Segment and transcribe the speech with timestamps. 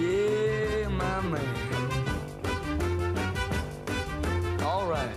[0.00, 0.32] yeah.
[4.64, 5.10] All right.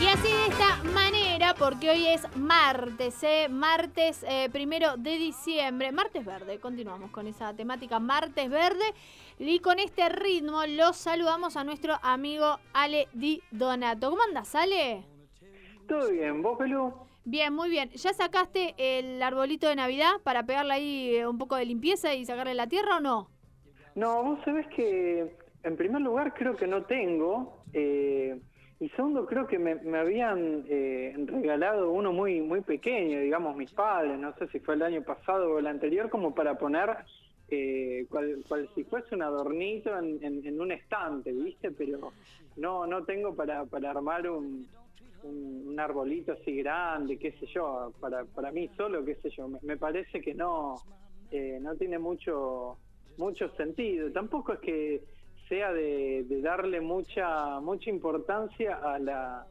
[0.00, 3.48] Y así de esta manera, porque hoy es martes, ¿eh?
[3.48, 8.84] martes eh, primero de diciembre, martes verde, continuamos con esa temática, martes verde,
[9.38, 14.10] y con este ritmo los saludamos a nuestro amigo Ale Di Donato.
[14.10, 15.11] ¿Cómo andas, Ale?
[15.92, 16.90] Todo bien, ¿vos, Pelú?
[17.26, 17.90] Bien, muy bien.
[17.90, 22.24] ¿Ya sacaste el arbolito de Navidad para pegarle ahí eh, un poco de limpieza y
[22.24, 23.28] sacarle la tierra o no?
[23.94, 27.62] No, vos sabés que en primer lugar creo que no tengo.
[27.74, 28.40] Eh,
[28.80, 33.70] y segundo, creo que me, me habían eh, regalado uno muy muy pequeño, digamos, mis
[33.72, 36.88] padres, no sé si fue el año pasado o el anterior, como para poner
[37.50, 41.70] eh, cual, cual si fuese un adornito en, en- en un estante, ¿viste?
[41.70, 42.12] Pero
[42.56, 44.66] no no tengo para, para armar un,
[45.24, 49.48] un, un arbolito así grande, qué sé yo, para, para mí solo, qué sé yo.
[49.62, 50.76] Me, parece que no,
[51.30, 52.78] eh, no tiene mucho
[53.18, 54.10] mucho sentido.
[54.12, 55.02] Tampoco es que
[55.48, 59.46] sea de, darle mucha mucha importancia a la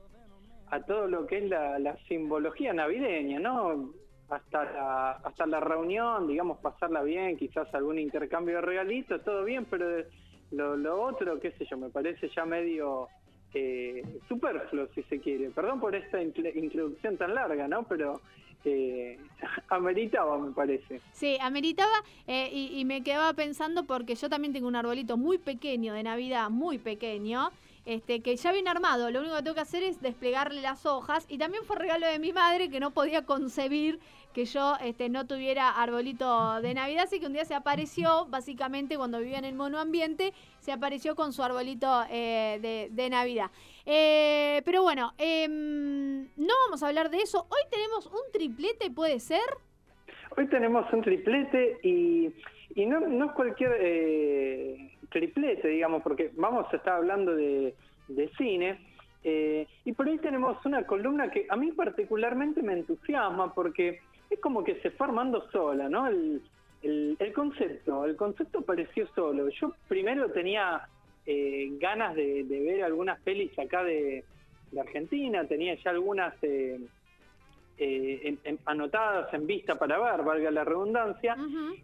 [0.67, 3.93] a todo lo que es la, la simbología navideña, ¿no?
[4.29, 9.65] Hasta la, hasta la reunión, digamos, pasarla bien, quizás algún intercambio de regalitos, todo bien,
[9.65, 10.05] pero
[10.51, 13.09] lo, lo otro, qué sé yo, me parece ya medio
[13.53, 15.49] eh, superfluo, si se quiere.
[15.49, 17.83] Perdón por esta introducción tan larga, ¿no?
[17.83, 18.21] Pero
[18.65, 19.17] eh,
[19.69, 21.01] ameritaba, me parece.
[21.11, 21.91] Sí, ameritaba
[22.27, 26.03] eh, y, y me quedaba pensando porque yo también tengo un arbolito muy pequeño de
[26.03, 27.49] Navidad, muy pequeño,
[27.85, 29.09] este que ya viene armado.
[29.09, 32.19] Lo único que tengo que hacer es desplegarle las hojas y también fue regalo de
[32.19, 33.99] mi madre que no podía concebir
[34.33, 38.97] que yo este, no tuviera arbolito de Navidad, así que un día se apareció, básicamente
[38.97, 43.51] cuando vivía en el monoambiente, se apareció con su arbolito eh, de, Navidad.
[43.85, 47.45] Eh, pero bueno, em, no vamos a hablar de eso.
[47.49, 49.41] Hoy tenemos un triplete, ¿puede ser?
[50.37, 52.33] Hoy tenemos un triplete y,
[52.75, 57.75] y no, no es cualquier eh, triplete, digamos, porque vamos a estar hablando de,
[58.07, 58.79] de cine.
[59.23, 63.99] eh, y por ahí tenemos una columna que a mí particularmente me entusiasma porque
[64.29, 66.07] es como que se fue armando sola, ¿no?
[66.07, 66.41] El,
[66.81, 69.49] el, el concepto, el concepto apareció solo.
[69.49, 70.81] Yo primero tenía
[71.27, 74.23] eh, ganas de, de ver algunas pelis acá de,
[74.71, 76.33] de Argentina, tenía ya algunas...
[76.43, 76.79] eh,
[77.77, 81.35] eh, en- en- anotadas en vista para ver, valga la redundancia,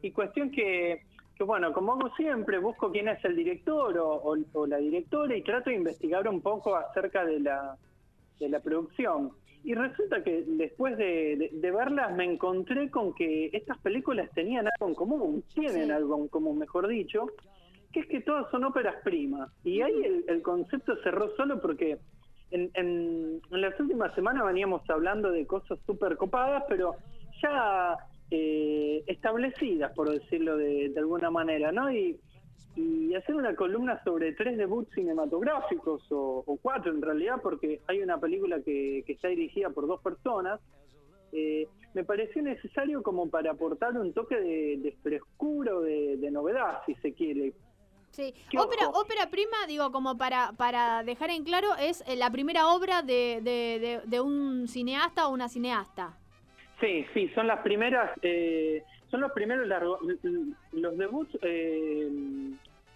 [0.03, 1.01] y cuestión que,
[1.37, 5.35] que, bueno, como hago siempre, busco quién es el director o, o- o la directora
[5.35, 7.77] y trato de investigar un poco acerca de la,
[8.39, 9.31] de la producción.
[9.63, 14.67] Y resulta que después de, de- de verlas me encontré con que estas películas tenían
[14.67, 15.91] algo en común, tienen Sí.
[15.91, 17.27] algo en común, mejor dicho,
[17.93, 19.49] que es que todas son óperas primas.
[19.63, 21.97] Y ahí el, el concepto cerró solo porque
[22.51, 26.95] en, en, en las últimas semanas veníamos hablando de cosas súper copadas, pero
[27.43, 27.95] ya
[28.31, 31.91] eh, establecidas, por decirlo de, de alguna manera, ¿no?
[31.91, 32.19] Y,
[32.75, 38.01] y hacer una columna sobre tres debuts cinematográficos, o, o cuatro en realidad, porque hay
[38.01, 40.59] una película que, que está dirigida por dos personas,
[41.31, 46.29] eh, me pareció necesario como para aportar un toque de, de frescura o de, de
[46.31, 47.53] novedad, si se quiere.
[48.11, 49.01] Sí, ¿Qué ópera, ojo?
[49.01, 54.01] ópera prima, digo, como para, para dejar en claro, es eh, la primera obra de-
[54.05, 56.17] de un cineasta o una cineasta.
[56.79, 59.99] Sí, sí, son las primeras, eh, son los primeros largo,
[60.73, 62.09] los debuts eh,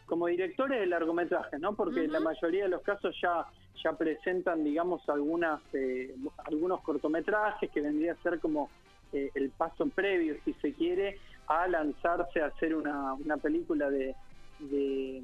[0.05, 1.73] como directores de largometraje, ¿no?
[1.73, 2.11] Porque Ujú.
[2.11, 3.45] la mayoría de los casos ya
[3.83, 6.13] ya presentan, digamos, algunas eh,
[6.45, 8.69] algunos cortometrajes que vendría a ser como
[9.13, 11.17] eh, el paso previo, si se quiere,
[11.47, 14.15] a lanzarse a hacer una, una película de,
[14.59, 15.23] de,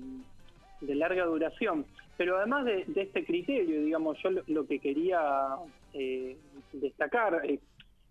[0.82, 1.86] de larga duración.
[2.18, 5.20] Pero además de, de este criterio, digamos, yo lo, lo que quería
[5.94, 6.38] eh,
[6.74, 7.60] destacar, eh,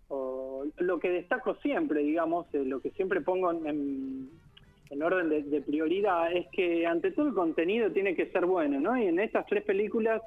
[0.09, 4.29] o lo que destaco siempre, digamos, eh, lo que siempre pongo en, en-
[4.89, 8.79] en orden de, de prioridad, es que ante todo el contenido tiene que ser bueno,
[8.79, 8.97] ¿no?
[8.97, 10.21] Y en estas tres películas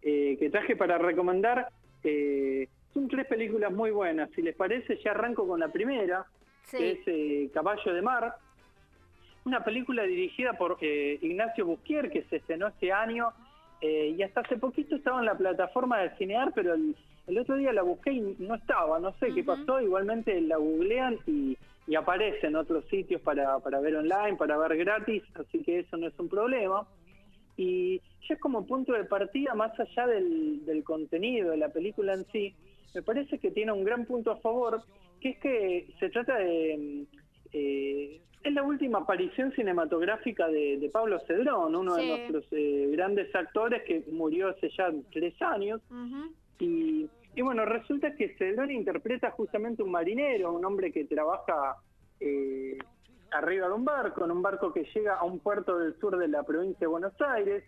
[0.00, 1.68] eh, que traje para recomendar,
[2.02, 4.30] eh, son tres películas muy buenas.
[4.34, 6.24] Si les parece, ya arranco con la primera,
[6.78, 8.36] que es eh, Caballo de Mar,
[9.44, 13.28] una película dirigida por eh, Ignacio Busquier, que se estrenó este año,
[13.82, 16.96] eh, y hasta hace poquito estaba en la plataforma del Cinear, pero el,
[17.26, 21.18] el otro día la busqué y no estaba, no sé qué pasó, igualmente la googlean
[21.26, 21.56] y,
[21.86, 25.96] y aparece en otros sitios para, para ver online, para ver gratis, así que eso
[25.96, 26.86] no es un problema.
[27.56, 32.14] Y ya es como punto de partida, más allá del, del contenido de la película
[32.14, 32.54] en sí,
[32.94, 34.82] me parece que tiene un gran punto a favor,
[35.20, 37.04] que es que se trata de...
[37.52, 42.02] eh, es la última aparición cinematográfica de, de Pablo Cedrón, uno Sí.
[42.02, 45.80] de nuestros eh, grandes actores que murió hace ya tres años.
[46.60, 47.06] Y,
[47.36, 51.76] y bueno, resulta que Celdoni interpreta justamente un marinero, un hombre que trabaja
[52.18, 52.78] eh,
[53.30, 56.28] arriba de un barco, en un barco que llega a un puerto del sur de
[56.28, 57.62] la provincia de Buenos Aires,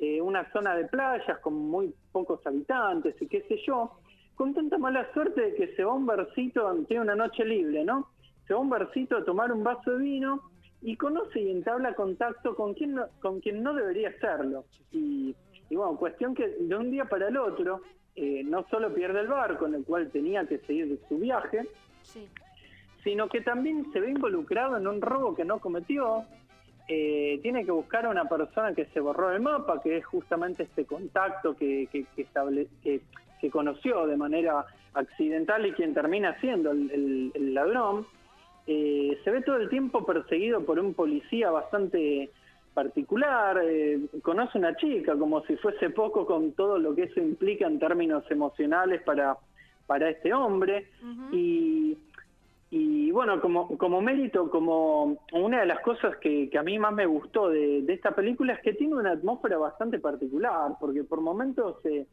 [0.00, 3.92] eh, una zona de playas con muy pocos habitantes y qué sé yo,
[4.34, 7.84] con tanta mala suerte de que se va a un barcito, tiene una noche libre,
[7.84, 8.08] ¿no?
[8.48, 10.50] Se va un barcito a tomar un vaso de vino
[10.82, 14.64] y conoce y entabla contacto con quien no, con quien no debería hacerlo.
[14.90, 15.36] Y,
[15.70, 17.80] y bueno, cuestión que de un día para el otro,
[18.16, 21.66] eh, no solo pierde el barco en el cual tenía que seguir su viaje,
[22.02, 22.28] Sí.
[23.02, 26.24] sino que también se ve involucrado en un robo que no cometió.
[26.86, 30.64] Eh, tiene que buscar a una persona que se borró del mapa, que es justamente
[30.64, 33.00] este contacto que, que, que, estable- que-
[33.40, 34.64] que conoció de manera
[34.94, 38.06] accidental y quien termina siendo el, el- el ladrón.
[38.66, 42.30] Eh, se ve todo el tiempo perseguido por un policía bastante
[42.74, 47.66] particular, eh, conoce una chica como si fuese poco con todo lo que eso implica
[47.66, 49.36] en términos emocionales para,
[49.86, 50.88] para este hombre.
[51.32, 51.96] Y,
[52.70, 56.92] y bueno, como, como mérito, como una de las cosas que, que a mí más
[56.92, 61.20] me gustó de, de esta película es que tiene una atmósfera bastante particular, porque por
[61.20, 62.06] momentos eh,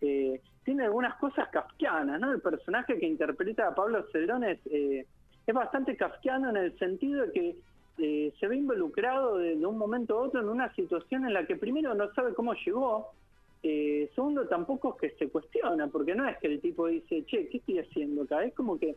[0.00, 2.32] eh, tiene algunas cosas kafkianas, ¿no?
[2.32, 5.06] El personaje que interpreta a Pablo Cedrón es, eh,
[5.46, 7.56] es bastante kafkiano en el sentido de que
[7.98, 11.56] eh, se ve involucrado de, un momento a otro en una situación en la que
[11.56, 13.08] primero no sabe cómo llegó,
[13.62, 17.48] eh, segundo tampoco es que se cuestiona, porque no es que el tipo dice, che,
[17.48, 18.44] ¿qué estoy haciendo acá?
[18.44, 18.96] Es como que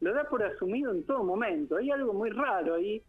[0.00, 1.76] lo da por asumido en todo momento.
[1.76, 3.00] Hay algo muy raro ahí.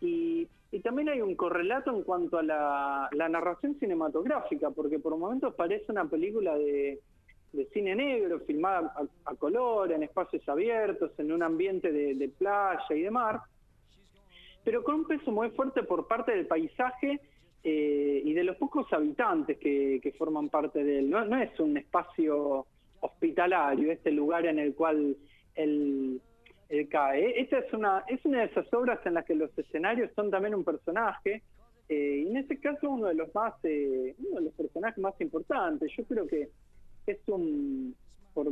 [0.00, 0.48] Y,
[0.84, 6.04] también hay un correlato en cuanto a la, narración cinematográfica, porque por momentos parece una
[6.04, 7.00] película de,
[7.54, 12.28] de cine negro, filmada a, a color, en espacios abiertos, en un ambiente de, de
[12.28, 13.40] playa y de mar,
[14.66, 17.20] pero con un peso muy fuerte por parte del paisaje
[17.62, 21.08] eh, y de los pocos habitantes que, forman parte de él.
[21.08, 22.66] No, es un espacio
[22.98, 25.16] hospitalario, este lugar en el cual
[25.54, 26.20] él,
[26.90, 27.40] cae.
[27.40, 30.56] Esta es una, es una de esas obras en las que los escenarios son también
[30.56, 31.44] un personaje,
[31.88, 35.14] eh, y en este caso uno de los más, eh, uno de los personajes más
[35.20, 35.92] importantes.
[35.96, 36.48] Yo creo que
[37.06, 37.94] es un,
[38.34, 38.48] por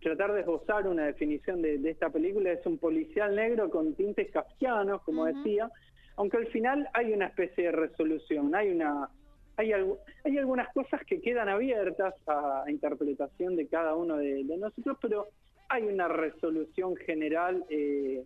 [0.00, 4.30] tratar de esbozar una definición de, de esta película, es un policial negro con tintes
[4.30, 5.70] kafkianos, como decía,
[6.16, 9.08] aunque al final hay una especie de resolución, hay una
[9.56, 14.42] hay, algu- hay algunas cosas que quedan abiertas a, a interpretación de cada uno de,
[14.44, 15.28] de nosotros, pero
[15.68, 18.22] hay una resolución general eh,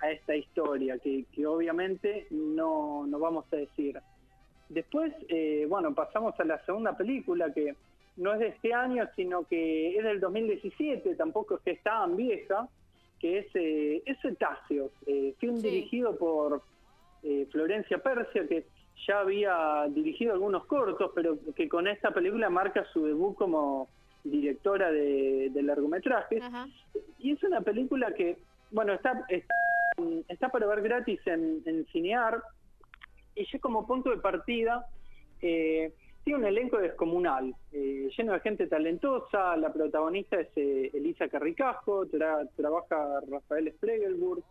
[0.00, 3.98] a esta historia que, que obviamente no, no vamos a decir.
[4.68, 7.74] Después, eh, bueno, pasamos a la segunda película que
[8.16, 12.16] no es de este año, sino que es del 2017, tampoco es que es tan
[12.16, 12.68] vieja,
[13.18, 15.68] que es, eh, es Cetáceos, eh, film Sí.
[15.68, 16.62] dirigido por
[17.22, 18.66] eh, Florencia Persia, que
[19.06, 23.88] ya había dirigido algunos cortos, pero que con esta película marca su debut como
[24.24, 26.42] directora de, de largometrajes.
[26.42, 26.66] Ajá.
[27.18, 28.38] Y es una película que,
[28.70, 29.54] bueno, está, está,
[30.28, 32.42] está para ver gratis en, en Cinear,
[33.34, 34.86] y ya como punto de partida
[35.42, 35.92] eh,
[36.26, 42.04] tiene un elenco descomunal, eh, lleno de gente talentosa, la protagonista es eh, Elisa Carricajo,
[42.06, 44.42] tra- trabaja Rafael Spregelburg,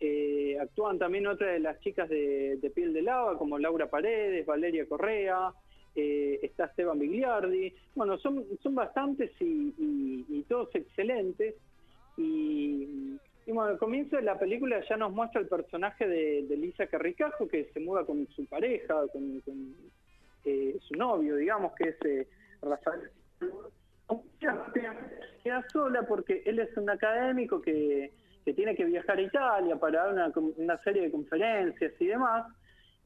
[0.00, 4.88] eh, actúan también otras de las chicas de, Piel de Lava, como Laura Paredes, Valeria
[4.88, 5.52] Correa,
[5.94, 7.72] eh, está Esteban Bigliardi.
[7.94, 11.54] Bueno, son, son bastantes y, todos excelentes.
[12.16, 13.14] Y,
[13.46, 17.46] bueno, al comienzo de la película ya nos muestra el personaje de, de Lisa Carricajo,
[17.46, 19.40] que se muda con su pareja, con,
[20.44, 22.28] eh, su novio, digamos, que es eh,
[22.62, 23.10] Rafael.
[25.42, 28.12] Queda sola porque él es un académico que,
[28.44, 32.46] que tiene que viajar a Italia para dar una, una serie de conferencias y demás.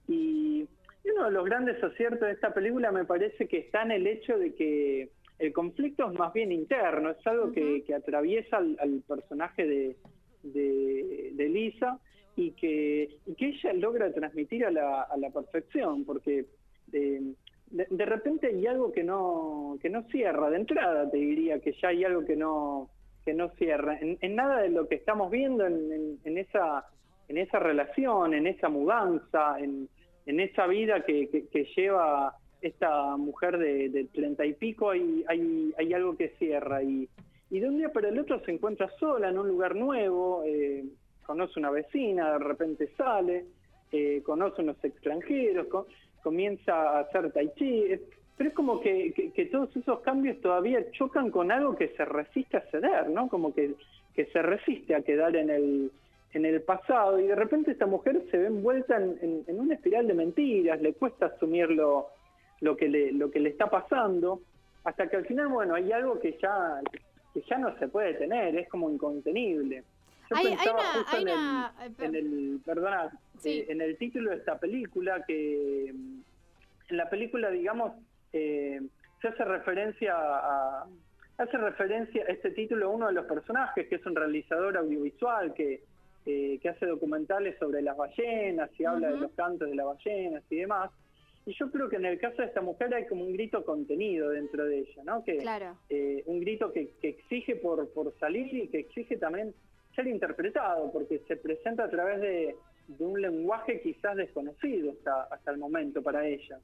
[0.09, 0.67] Y,
[1.05, 4.07] y uno de los grandes aciertos de esta película me parece que está en el
[4.07, 8.77] hecho de que el conflicto es más bien interno, es algo que, que atraviesa al,
[8.81, 9.97] al personaje de,
[10.43, 11.99] de, de Lisa
[12.37, 16.47] y que, y que ella logra transmitir a la, a la perfección, porque
[16.87, 17.35] de,
[17.71, 21.89] de repente hay algo que no, que no cierra, de entrada te diría que ya
[21.89, 22.91] hay algo que no,
[23.25, 23.99] que no cierra.
[24.01, 26.87] En, nada de lo que estamos viendo en, esa,
[27.29, 29.89] en esa relación, en esa mudanza, en,
[30.27, 31.29] en esa vida que,
[31.77, 36.83] lleva esta mujer de, treinta y pico, hay, hay, hay algo que cierra.
[36.83, 37.09] Y,
[37.51, 40.85] y de un día para el otro se encuentra sola en un lugar nuevo, eh,
[41.25, 43.47] conoce una vecina, de repente sale,
[43.93, 45.67] eh, conoce unos extranjeros,
[46.25, 47.85] comienza a hacer tai chi.
[48.37, 52.57] Pero es como que, que- todos esos cambios todavía chocan con algo que se resiste
[52.57, 53.29] a ceder, ¿no?
[53.29, 53.75] Como que,
[54.17, 55.93] que se resiste a quedar en el,
[56.33, 59.75] en el pasado y de repente esta mujer se ve envuelta en, en- en una
[59.75, 62.09] espiral de mentiras, le cuesta asumir lo,
[62.61, 64.41] lo, que, le, lo que le está pasando
[64.83, 66.81] hasta que al final, bueno, hay algo que ya,
[67.33, 69.85] que ya no se puede tener, es como incontenible.
[70.35, 73.51] Yo Hay- hay pensaba una- justo hay en, una- el, eh, en el, perdona, Sí.
[73.61, 76.21] eh, en el título de esta película que mm,
[76.91, 77.93] en la película, digamos,
[78.33, 78.81] eh,
[79.23, 80.87] se hace referencia a
[81.37, 85.83] hace referencia este título a uno de los personajes que es un realizador audiovisual que
[86.27, 90.43] eh, que hace documentales sobre las ballenas y habla de los cantos de las ballenas
[90.49, 90.91] y demás.
[91.45, 94.31] Y yo creo que en el caso de esta mujer hay como un grito contenido
[94.31, 95.23] dentro de ella, ¿no?
[95.23, 95.77] Que, Claro.
[95.91, 99.53] eh, un grito que, que exige por, por salir y que exige también
[99.95, 102.57] ser interpretado, porque se presenta a través de,
[102.99, 106.59] un lenguaje quizás desconocido hasta, hasta el momento para ella.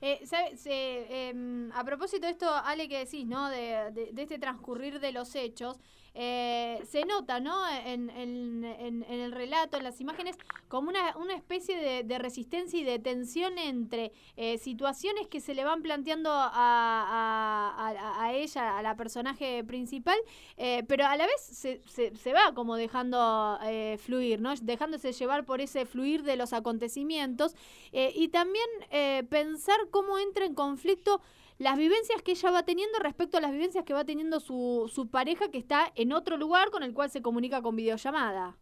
[0.00, 3.48] Eh, ¿sabe- se, em, a propósito de esto, Ale, que decís, ¿no?
[3.48, 5.78] De, de- este transcurrir de los hechos,
[6.14, 7.66] eh, se nota, ¿no?
[7.86, 10.36] En, en- en- el relato, en las imágenes,
[10.68, 15.64] como una, una especie de, resistencia y de tensión entre eh, situaciones que se le
[15.64, 20.16] van planteando a, a- a- a ella, a la personaje principal,
[20.56, 24.54] eh, pero a la vez se, se- se va como dejando eh, fluir, ¿no?
[24.56, 27.54] Dejándose llevar por ese fluir de los acontecimientos.
[27.92, 31.20] Eh, y también eh, pensar cómo entra en conflicto
[31.58, 35.10] las vivencias que ella va teniendo respecto a las vivencias que va teniendo su, su
[35.10, 38.56] pareja que está en otro lugar con el cual se comunica con videollamada.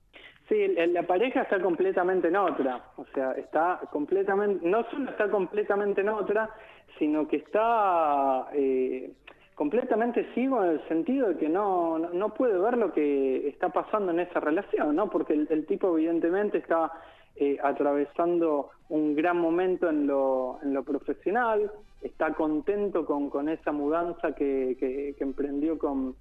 [0.49, 6.03] Sí, la pareja está completamente en otra, o sea, está completamente, no solo está completamente
[6.03, 6.51] en otra,
[6.99, 9.13] sino que está eh,
[9.55, 14.13] completamente ciego en el sentido de que no, no, puede ver lo que está pasando
[14.13, 15.11] en esa relación, ¿no?
[15.11, 16.93] Porque el tipo evidentemente está
[17.37, 23.73] eh, atravesando un gran momento en lo, en lo profesional, está contento con, con esa
[23.73, 26.15] mudanza que, que- que emprendió con,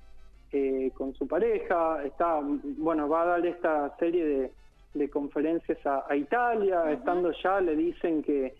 [0.51, 2.39] eh, con su pareja, está,
[2.77, 4.51] bueno, va a dar esta serie de,
[4.93, 8.55] de conferencias a, a Italia, estando ya le dicen que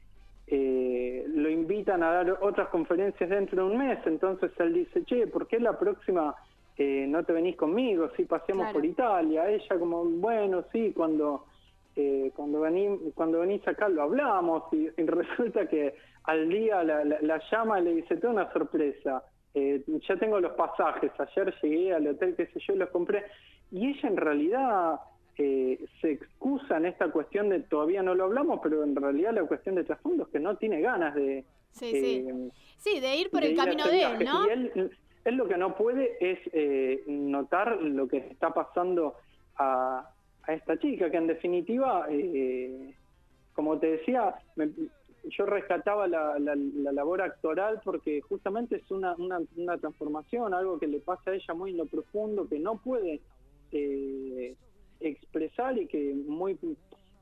[0.48, 5.28] eh, lo invitan a dar otras conferencias dentro de un mes, entonces él dice, che,
[5.28, 6.36] ¿por qué la próxima
[6.78, 8.10] eh, no te venís conmigo?
[8.16, 8.74] Si pasemos Claro.
[8.76, 11.46] por Italia, ella como, bueno, sí, cuando...
[11.96, 17.04] eh, cuando, vení, cuando venís acá lo hablamos y, y resulta que al día la,
[17.06, 19.24] la- la llama y le dice, tengo una sorpresa,
[19.54, 23.24] eh, ya tengo los pasajes, ayer llegué al hotel, qué sé yo, los compré.
[23.72, 25.00] Y ella en realidad
[25.38, 29.44] eh, se excusa en esta cuestión de, todavía no lo hablamos, pero en realidad la
[29.46, 31.46] cuestión de trasfondo es que no tiene ganas de...
[31.72, 32.26] Sí, sí.
[32.28, 34.46] eh, Sí, de ir por de el ir camino de él, ¿no?
[34.48, 34.92] Y él,
[35.26, 39.16] él lo que no puede es eh, notar lo que está pasando
[39.58, 40.10] a,
[40.48, 42.94] a esta chica, que en definitiva, eh,
[43.54, 44.72] como te decía, me-
[45.28, 50.78] yo rescataba la, la- la labor actoral porque justamente es una, una, una transformación, algo
[50.80, 53.22] que le pasa a ella muy en lo profundo, que no puede
[53.72, 54.56] eh,
[55.00, 56.58] expresar y que muy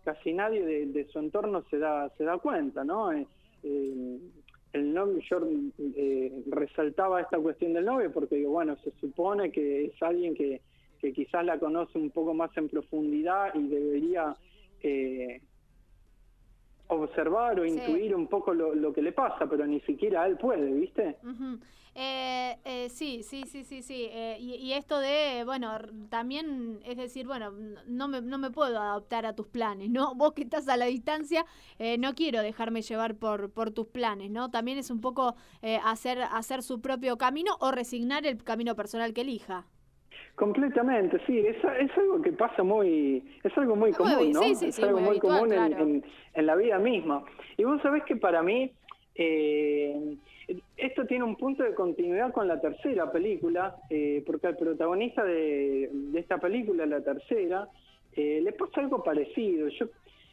[0.04, 3.12] casi nadie de, su entorno se da se da cuenta, ¿no?
[3.14, 3.26] Eh,
[3.64, 4.18] eh,
[4.74, 5.40] el novio, yo
[5.96, 10.62] eh, resaltaba esta cuestión del novio porque digo, bueno, se supone que es alguien que,
[11.04, 14.34] que quizás la conoce un poco más en profundidad y debería
[14.82, 15.42] eh,
[16.88, 17.72] observar o Sí.
[17.72, 21.18] intuir un poco lo, lo que le pasa, pero ni siquiera él puede, ¿viste?
[21.96, 24.08] Eh, eh, sí, sí, sí, sí, sí.
[24.12, 25.78] Eh, y, y esto de, bueno,
[26.10, 27.52] también es decir, bueno,
[27.86, 30.16] no me, no me puedo adaptar a tus planes, ¿no?
[30.16, 31.46] Vos que estás a la distancia,
[31.80, 34.50] eh, no quiero dejarme llevar por, por tus planes, ¿no?
[34.52, 39.14] También es un poco eh, hacer, hacer su propio camino o resignar el camino personal
[39.14, 39.68] que elija.
[40.36, 44.42] Completamente, sí, es, es algo que pasa muy, es algo muy común, ¿no?
[44.42, 45.84] sí, sí, es sí, algo muy habitual, común en, claro.
[45.86, 46.04] en-
[46.34, 47.24] en la vida misma.
[47.58, 48.72] Y vos sabés que para mí
[49.16, 50.16] eh,
[50.78, 55.90] esto tiene un punto de continuidad con la tercera película, eh, porque al protagonista de,
[55.92, 57.68] de esta película, la tercera,
[58.16, 59.68] eh, le pasa algo parecido.
[59.70, 59.88] Yo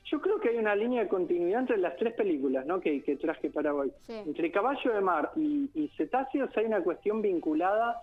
[0.07, 2.81] yo creo que hay una línea de continuidad entre las tres películas ¿no?
[2.81, 3.93] que, que traje para hoy.
[4.09, 7.97] Entre Caballo de Mar y, y Cetáceos hay una cuestión vinculada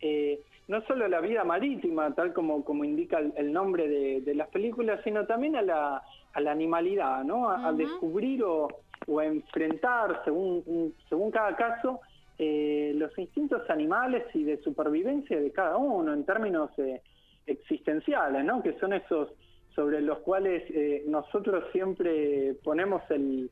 [0.00, 4.20] eh, no solo a la vida marítima, tal como, como indica el, el nombre de,
[4.20, 6.02] de las películas, sino también a la,
[6.32, 7.48] a la animalidad, ¿no?
[7.50, 7.78] a, a Ujú.
[7.78, 8.68] descubrir o,
[9.06, 12.00] o a enfrentar, según, un- según cada caso,
[12.38, 17.02] eh, los instintos animales y de supervivencia de cada uno en términos eh,
[17.46, 18.62] existenciales, ¿no?
[18.62, 19.28] que son esos
[19.74, 23.50] sobre los cuales eh, nosotros siempre ponemos el,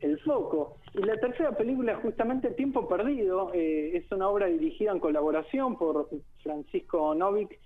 [0.00, 0.76] el foco.
[0.94, 6.08] Y la tercera película, justamente Tiempo Perdido, eh, es una obra dirigida en colaboración por
[6.42, 7.58] Francisco Novik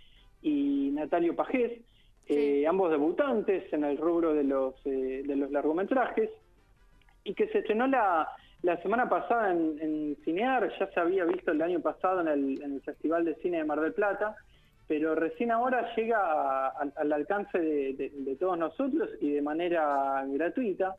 [0.43, 1.81] y Natalio Pajés,
[2.27, 2.67] eh, Sí.
[2.67, 6.31] ambos debutantes en el rubro de los, eh, de los largometrajes,
[7.25, 8.29] y que se estrenó la,
[8.63, 12.63] la semana pasada en, en Cinear, ya se había visto el año pasado en el,
[12.63, 14.37] en el Festival de Cine de Mar del Plata,
[14.87, 19.43] pero recién ahora llega a- a- al alcance de, de- de todos nosotros y de
[19.43, 20.97] manera gratuita.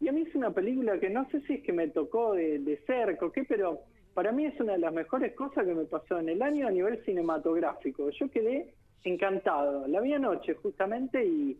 [0.00, 2.58] Y a mí es una película que no sé si es que me tocó de,
[2.58, 3.80] de cerca o qué, pero
[4.14, 6.70] para mí es una de las mejores cosas que me pasó en el año a
[6.70, 8.10] nivel cinematográfico.
[8.10, 9.86] Yo quedé encantado.
[9.86, 11.56] La vi anoche justamente y,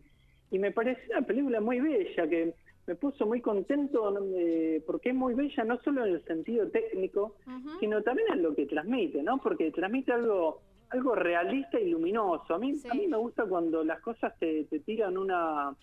[0.50, 2.54] y me pareció una película muy bella que
[2.86, 7.36] me puso muy contento eh, porque es muy bella no solo en el sentido técnico,
[7.46, 7.78] Ujú.
[7.80, 9.38] sino también en lo que transmite, ¿no?
[9.38, 12.54] Porque transmite algo algo realista y luminoso.
[12.54, 12.88] A mí, Sí.
[12.90, 15.74] a mí me gusta cuando las cosas te, te tiran una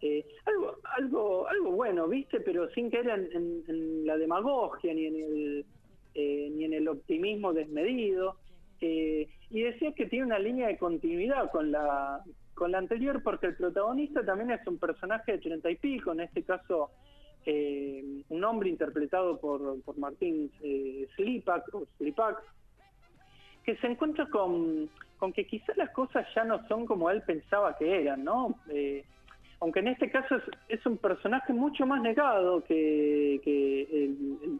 [0.00, 2.40] eh, algo algo algo bueno, ¿viste?
[2.40, 5.66] Pero sin caer en, en- en la demagogia ni en el
[6.14, 8.36] eh, ni en el optimismo desmedido.
[8.80, 12.22] Eh, y decía que tiene una línea de continuidad con la
[12.54, 16.20] con la anterior porque el protagonista también es un personaje de treinta y pico, en
[16.20, 16.90] este caso
[17.46, 22.36] eh, un hombre interpretado por, por Martín eh, Slipak, o Slipak,
[23.68, 24.88] que se encuentra con,
[25.34, 28.54] que quizás las cosas ya no son como él pensaba que eran, ¿no?
[28.70, 29.04] Eh,
[29.60, 33.34] aunque en este caso es, es un personaje mucho más negado que,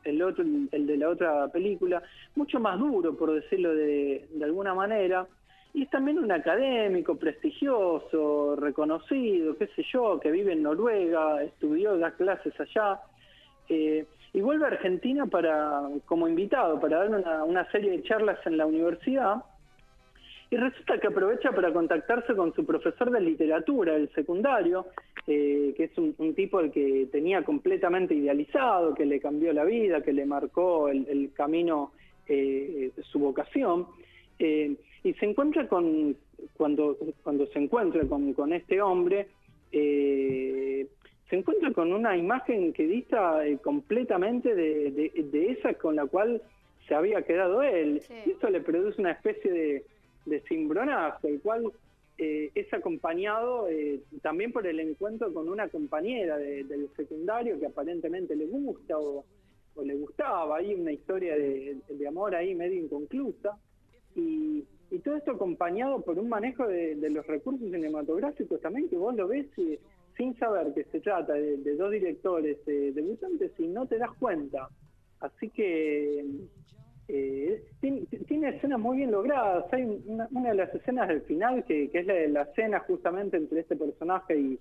[0.04, 2.02] el, otro, el de la otra película,
[2.36, 5.26] mucho más duro, por decirlo de, de alguna manera,
[5.72, 11.96] y es también un académico prestigioso, reconocido, qué sé yo, que vive en Noruega, estudió,
[11.96, 13.00] da clases allá,
[13.70, 18.56] eh, y vuelve a Argentina para como invitado para dar una, serie de charlas en
[18.56, 19.42] la universidad.
[20.50, 24.86] Y resulta que aprovecha para contactarse con su profesor de literatura del secundario,
[25.26, 30.02] eh, que es un, tipo al que tenía completamente idealizado, que le cambió la vida,
[30.02, 31.92] que le marcó el, el camino,
[32.26, 33.86] eh, su vocación.
[34.38, 36.16] Eh, y se encuentra con,
[36.56, 39.28] cuando, cuando se encuentra con, con este hombre,
[39.72, 40.86] eh,
[41.28, 46.06] se encuentra con una imagen que dista eh, completamente de, de- de esa con la
[46.06, 46.40] cual
[46.86, 48.00] se había quedado él.
[48.00, 48.14] Sí.
[48.26, 49.84] Y esto le produce una especie de,
[50.26, 51.70] de cimbronazo, el cual
[52.16, 57.66] eh, es acompañado eh, también por el encuentro con una compañera de- del secundario que
[57.66, 59.24] aparentemente le gusta o,
[59.76, 60.56] o le gustaba.
[60.56, 61.76] Hay una historia de,
[62.08, 63.58] amor ahí medio inconclusa.
[64.16, 68.96] Y, y todo esto acompañado por un manejo de, de los recursos cinematográficos también que
[68.96, 69.78] vos lo ves eh,
[70.18, 74.10] sin saber que se trata de, de dos directores eh, debutantes y no te das
[74.18, 74.68] cuenta.
[75.20, 76.22] Así que
[77.08, 79.72] eh, tiene, tiene escenas muy bien logradas.
[79.72, 82.80] Hay una, una de las escenas del final que, que es la de la cena
[82.80, 84.58] justamente entre este personaje y,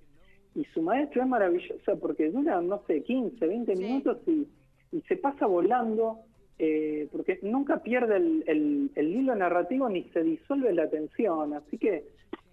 [0.55, 3.83] y su maestro es maravillosa porque dura, no sé, 15, 20 Sí.
[3.83, 4.47] minutos y,
[4.91, 6.19] y se pasa volando
[6.59, 11.53] eh, porque nunca pierde el, el- el hilo narrativo ni se disuelve la tensión.
[11.53, 12.05] Así que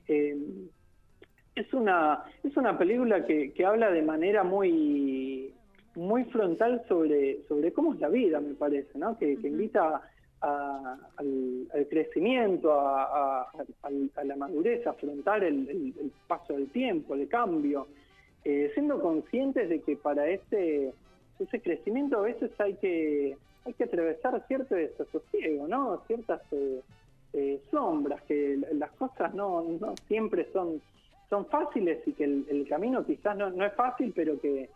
[0.08, 0.36] eh,
[1.54, 5.52] es una es una película que, que habla de manera muy
[5.94, 10.02] muy frontal sobre sobre cómo es la vida me parece no que, invita
[10.40, 13.50] a- al, al crecimiento a, a-
[13.82, 17.86] a- a la madurez a afrontar el, el- el paso del tiempo el cambio.
[18.46, 20.92] Eh, siendo conscientes de que para ese
[21.38, 26.80] ese crecimiento a veces hay que hay que atravesar cierto desasosiego no ciertas eh,
[27.32, 30.82] eh, sombras que las cosas no, no siempre son
[31.30, 34.68] son fáciles y que el, camino quizás no, no es fácil, pero que,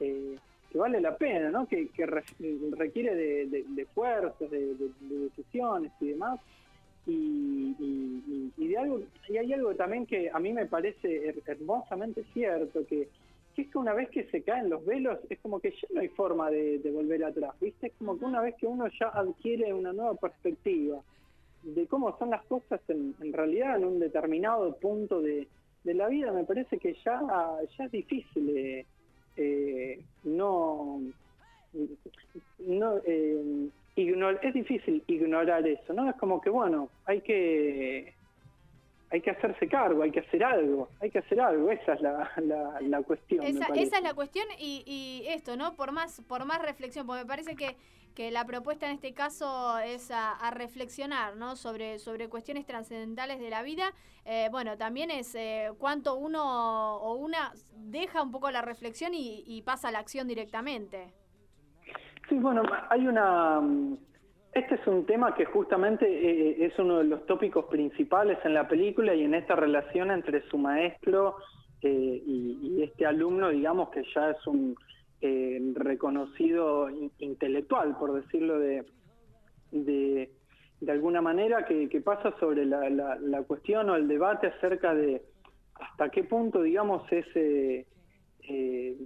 [0.00, 0.36] eh,
[0.74, 1.66] vale la pena, ¿no?
[1.66, 2.24] Que, que re-
[2.76, 6.40] requiere de, de, de esfuerzos, de, de- de decisiones y demás.
[7.06, 12.24] Y, y- de algo y hay algo también que a mí me parece her- hermosamente
[12.32, 13.08] cierto, que,
[13.54, 16.00] que es que una vez que se caen los velos, es como que ya no
[16.00, 17.88] hay forma de, de volver atrás, ¿viste?
[17.88, 21.00] Es como que una vez que uno ya adquiere una nueva perspectiva
[21.64, 25.46] de cómo son las cosas en, en realidad en un determinado punto de,
[25.84, 27.20] de la vida, me parece que ya,
[27.76, 28.86] ya es difícil eh,
[29.36, 31.00] eh, no,
[32.58, 36.08] no eh, ignor- es difícil ignorar eso, ¿no?
[36.08, 38.14] Es como que bueno, hay que
[39.10, 42.30] hay que hacerse cargo, hay que hacer algo, hay que hacer algo, esa es la,
[42.38, 43.44] la, la cuestión.
[43.44, 45.74] Esa, esa es la cuestión y, y esto, ¿no?
[45.74, 47.76] Por más, por más reflexión, porque me parece que,
[48.14, 51.56] que la propuesta en este caso es a, reflexionar, ¿no?
[51.56, 53.92] Sobre, sobre cuestiones trascendentales de la vida.
[54.24, 59.42] Eh, bueno, también es eh, cuánto uno o una deja un poco la reflexión y,
[59.46, 61.12] y pasa a la acción directamente.
[62.28, 63.60] Sí, bueno, hay una...
[63.60, 63.96] mm,
[64.54, 68.68] Este es un tema que justamente eh, es uno de los tópicos principales en la
[68.68, 71.36] película y en esta relación entre su maestro
[71.80, 74.76] eh, y, y este alumno, digamos que ya es un
[75.22, 78.84] eh, reconocido in- intelectual, por decirlo de,
[79.70, 80.28] de,
[80.92, 85.22] alguna manera, que, pasa sobre la, la- la cuestión o el debate acerca de
[85.74, 87.26] hasta qué punto, digamos, es...
[87.34, 87.86] eh,
[88.48, 88.96] eh,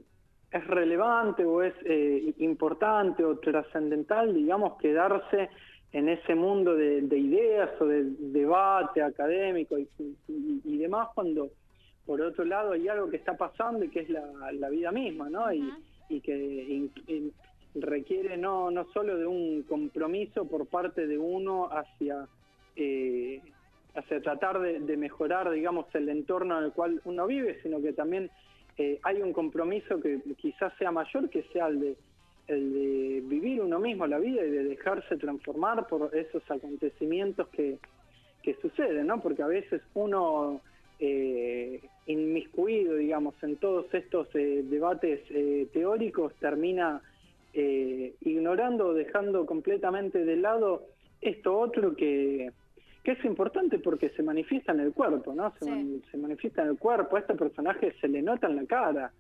[0.51, 5.51] es relevante o es eh, importante o trascendental, digamos, quedarse
[5.93, 11.51] en ese mundo de, ideas o de debate académico y, demás, cuando
[12.05, 15.53] por otro lado hay algo que está pasando y que es la, vida misma, ¿no?
[15.53, 15.73] Y,
[16.09, 16.89] y que
[17.75, 22.27] requiere no, no solo de un compromiso por parte de uno hacia,
[22.75, 23.41] eh,
[23.95, 28.31] hacia tratar de, mejorar, digamos, el entorno en el cual uno vive, sino que también
[28.79, 31.97] eh, hay un compromiso que quizás sea mayor, que sea el de,
[32.49, 37.79] el de vivir uno mismo la vida y de dejarse transformar por esos acontecimientos que,
[38.43, 39.21] que suceden, ¿no?
[39.21, 40.61] Porque a veces uno
[40.99, 45.21] eh, inmiscuido, digamos, en todos estos eh, debates
[45.73, 47.03] teóricos termina
[47.59, 50.89] eh, ignorando o dejando completamente de lado
[51.23, 52.53] esto otro que,
[53.03, 55.55] que es importante porque se manifiesta en el cuerpo, ¿no?
[55.59, 59.11] Se, manifiesta en el cuerpo, a este personaje se le nota en la cara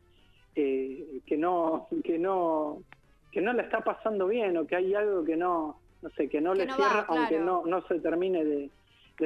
[0.54, 2.82] eh, que no, que no,
[3.32, 6.42] que no le está pasando bien o que hay algo que no, no sé, que
[6.42, 8.70] no le cierra, aunque no, no se termine de,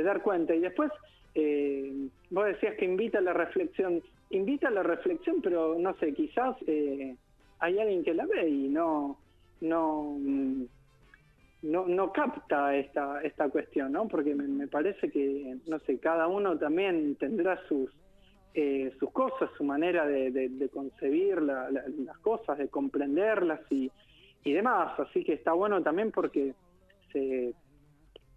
[0.05, 0.55] dar cuenta.
[0.55, 0.93] Y después,
[1.35, 6.13] eh, vos decías que invita a la reflexión, invita a la reflexión, pero no sé,
[6.13, 7.17] quizás eh,
[7.59, 9.19] hay alguien que la ve y no,
[9.61, 10.17] no,
[11.63, 14.09] no, no capta esta, esta cuestión, ¿no?
[14.09, 17.91] Porque me, parece que, no sé, cada uno también tendrá sus,
[18.55, 23.91] eh, sus cosas, su manera de, concebir las cosas, de comprenderlas y,
[24.43, 24.99] y demás.
[24.99, 26.55] Así que está bueno también porque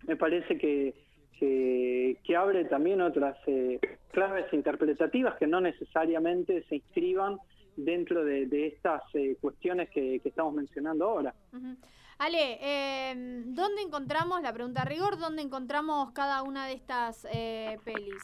[0.08, 0.94] me parece que,
[1.40, 3.80] que, abre también otras eh,
[4.12, 7.38] claves interpretativas que no necesariamente se inscriban
[7.76, 11.34] dentro de, estas eh, cuestiones que, estamos mencionando ahora.
[12.20, 18.24] Ale, eh, ¿dónde encontramos, la pregunta rigor, dónde encontramos cada una de estas eh, pelis?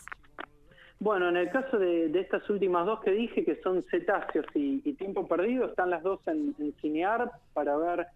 [0.99, 5.27] Bueno, en el caso de, estas últimas dos que dije, que son Cetáceos y, Tiempo
[5.27, 8.07] Perdido, están las dos en, Cinear para ver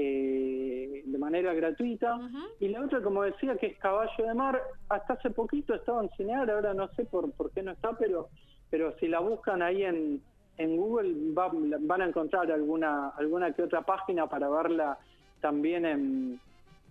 [0.00, 2.20] eh, de manera gratuita.
[2.60, 6.10] Y la otra, como decía, que es Caballo de Mar, hasta hace poquito estaba en
[6.10, 8.28] Cinear, ahora no sé por, por qué no está, pero,
[8.70, 10.22] pero si la buscan ahí en,
[10.56, 14.98] en Google van a encontrar alguna alguna que otra página para verla
[15.40, 16.40] también en,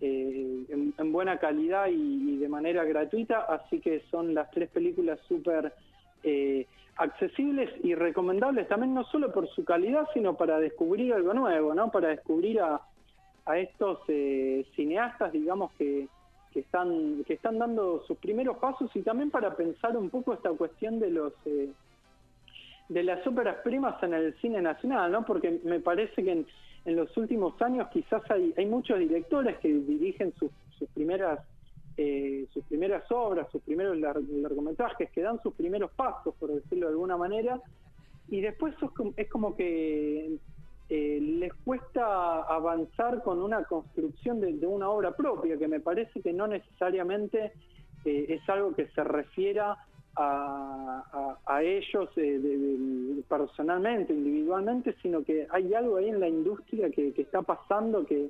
[0.02, 0.65] eh,
[0.98, 5.74] en, buena calidad y, de manera gratuita, así que son las tres películas súper
[6.24, 6.67] eh,
[6.98, 11.89] accesibles y recomendables también no solo por su calidad, sino para descubrir algo nuevo, ¿no?
[11.89, 12.82] Para descubrir a,
[13.47, 16.07] a estos eh, cineastas, digamos, que,
[16.51, 20.49] que, están, que están dando sus primeros pasos y también para pensar un poco esta
[20.51, 21.33] cuestión de los
[22.89, 25.25] de las óperas primas en el cine nacional, ¿no?
[25.25, 26.45] Porque me parece que en,
[26.95, 31.39] los últimos años quizás hay, hay muchos directores que dirigen sus, sus primeras
[31.97, 36.93] eh, sus primeras obras, sus primeros largometrajes, que dan sus primeros pasos, por decirlo de
[36.93, 37.60] alguna manera,
[38.29, 38.75] y después
[39.15, 40.38] es como que
[40.89, 46.32] eh, les cuesta avanzar con una construcción de, una obra propia, que me parece que
[46.32, 47.52] no necesariamente
[48.06, 49.78] eh, es algo que se refiera
[50.15, 57.41] a, ellos eh, personalmente, individualmente, sino que hay algo ahí en la industria que, está
[57.41, 58.30] pasando que,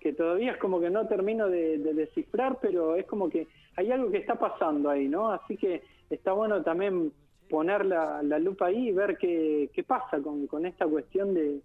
[0.00, 4.10] que, todavía es como que no termino de, descifrar, pero es como que hay algo
[4.10, 5.30] que está pasando ahí, ¿no?
[5.30, 7.12] Así que está bueno también
[7.48, 11.60] poner la, lupa ahí y ver qué, qué pasa con, con esta cuestión de,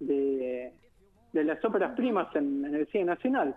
[0.00, 0.72] de,
[1.32, 3.54] las óperas primas en el cine nacional.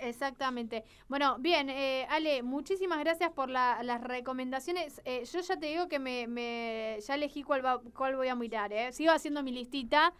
[0.00, 0.82] Exactamente.
[1.08, 5.00] Bueno, bien, eh, Ale, muchísimas gracias por las recomendaciones.
[5.04, 8.72] Eh, yo ya te digo que me, ya elegí cuál, va, cuál voy a mirar.
[8.72, 8.92] ¿eh?
[8.92, 10.12] Sigo haciendo mi listita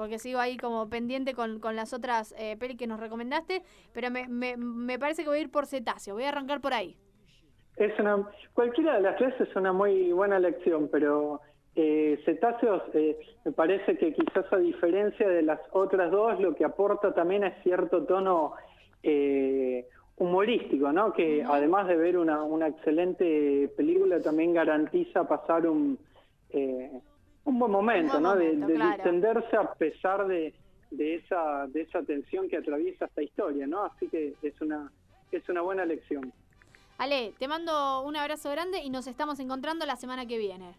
[0.00, 4.26] porque sigo ahí como pendiente con, las otras eh, pelis que nos recomendaste, pero me,
[4.28, 6.14] me, parece que voy a ir por cetáceo.
[6.14, 6.96] Voy a arrancar por ahí.
[7.76, 11.42] Es una, cualquiera de las tres es una muy buena elección, pero
[11.82, 12.82] eh, cetáceos
[13.42, 17.54] me parece que quizás a diferencia de las otras dos, lo que aporta también es
[17.62, 18.52] cierto tono
[19.02, 19.86] eh,
[20.18, 21.14] humorístico, ¿no?
[21.14, 25.98] Que además de ver una, una excelente película, también garantiza pasar un,
[26.50, 26.90] eh,
[27.44, 28.36] un buen momento, ¿no?
[28.36, 30.52] de, distenderse a pesar de,
[30.90, 33.84] de, esa, de esa tensión que atraviesa esta historia, ¿no?
[33.84, 34.92] Así que es una,
[35.32, 36.30] es una buena lección.
[36.98, 40.74] Ale, te mando un abrazo grande y nos estamos encontrando la semana que viene.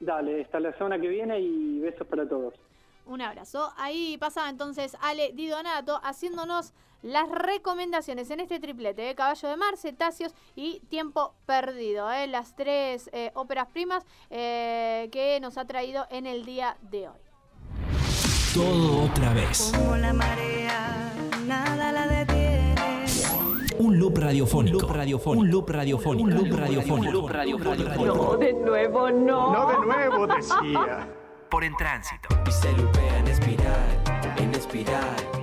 [0.00, 2.54] Dale, hasta la semana que viene y besos para todos.
[3.06, 3.72] Un abrazo.
[3.76, 9.14] Ahí pasaba entonces Ale Di Donato haciéndonos las recomendaciones en este triplete, ¿eh?
[9.14, 12.26] Caballo de Mar, Cetáceos y Tiempo Perdido, ¿eh?
[12.26, 17.18] las tres eh, óperas primas eh, que nos ha traído en el día de hoy.
[18.52, 19.72] Todo otra vez.
[19.74, 20.97] Como la marea.
[23.78, 24.78] Un loop radiofónico.
[24.78, 25.42] Un loop radiofónico.
[25.42, 26.24] Un loop radiofónico.
[26.24, 28.04] Un loop radiofónico.
[28.04, 29.52] No, de nuevo no.
[29.52, 31.08] No de nuevo, decía.
[31.48, 32.28] Por en tránsito.
[32.46, 35.37] Y se lupea en espiral, en espiral